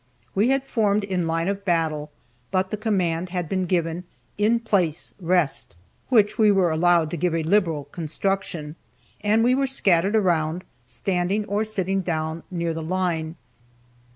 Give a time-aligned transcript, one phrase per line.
[0.33, 2.09] We had formed in line of battle,
[2.49, 4.03] but the command had been given,
[4.35, 5.75] "In place, rest!"
[6.09, 8.77] (which we were allowed to give a liberal construction),
[9.23, 13.35] and we were scattered around, standing or sitting down, near the line.